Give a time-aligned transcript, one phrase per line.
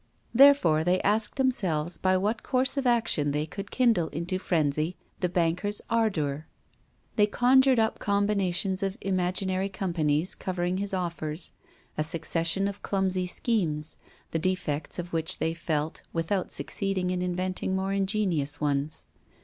[0.33, 5.29] Therefore, they asked themselves by what course of action they could kindle into frenzy the
[5.29, 6.47] banker's ardor;
[7.17, 11.51] they conjured up combinations of imaginary companies covering his offers,
[11.99, 13.95] a succession of clumsy schemes,
[14.31, 19.05] the defects of which they felt, without succeeding in inventing more ingenious ones.